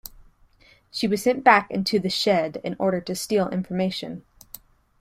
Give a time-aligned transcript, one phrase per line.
[0.89, 4.23] She was sent back into The Shed in order to steal information.